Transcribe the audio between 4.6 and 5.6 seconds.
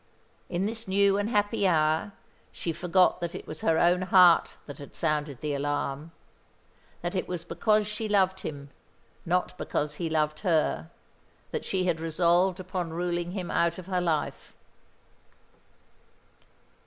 that had sounded the